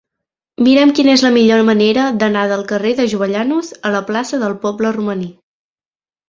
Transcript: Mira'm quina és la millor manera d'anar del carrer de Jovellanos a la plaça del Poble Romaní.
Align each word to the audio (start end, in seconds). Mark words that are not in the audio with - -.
Mira'm 0.67 0.93
quina 0.99 1.11
és 1.17 1.23
la 1.25 1.29
millor 1.35 1.61
manera 1.67 2.05
d'anar 2.23 2.45
del 2.53 2.63
carrer 2.71 2.95
de 3.01 3.05
Jovellanos 3.13 3.71
a 3.89 3.93
la 3.97 4.03
plaça 4.09 4.41
del 4.45 4.57
Poble 4.65 4.95
Romaní. 4.99 5.31